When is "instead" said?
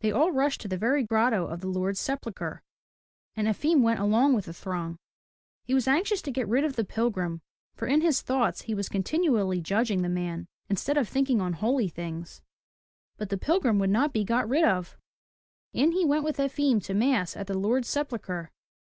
10.68-10.98